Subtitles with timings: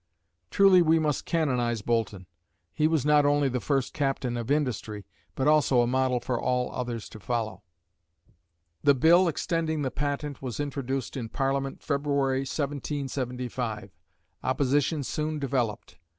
[0.49, 2.25] Truly we must canonise Boulton.
[2.73, 6.71] He was not only the first "Captain of Industry," but also a model for all
[6.71, 7.61] others to follow.
[8.83, 13.91] The bill extending the patent was introduced in Parliament February, 1775.
[14.43, 15.99] Opposition soon developed.